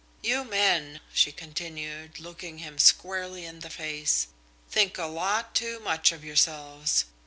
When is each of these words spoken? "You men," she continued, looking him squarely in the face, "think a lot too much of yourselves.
"You 0.23 0.43
men," 0.43 0.99
she 1.13 1.31
continued, 1.31 2.19
looking 2.19 2.57
him 2.57 2.79
squarely 2.79 3.45
in 3.45 3.59
the 3.59 3.69
face, 3.69 4.29
"think 4.67 4.97
a 4.97 5.03
lot 5.05 5.53
too 5.53 5.79
much 5.79 6.11
of 6.11 6.25
yourselves. 6.25 7.05